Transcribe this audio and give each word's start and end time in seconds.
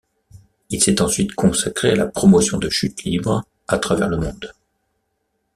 Il 0.71 0.81
s’est 0.81 0.99
ensuite 0.99 1.35
consacré 1.35 1.91
à 1.91 1.95
la 1.95 2.07
promotion 2.07 2.57
de 2.57 2.69
chute 2.69 3.03
libre 3.03 3.43
à 3.67 3.77
travers 3.77 4.09
le 4.09 4.17
monde. 4.17 4.51